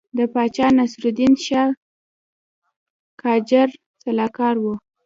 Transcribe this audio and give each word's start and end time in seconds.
د 0.17 0.19
پاچا 0.33 0.67
ناصرالدین 0.77 1.33
شاه 1.45 1.71
قاجار 3.21 3.69
سلاکار 4.03 4.55
وو. 4.63 4.73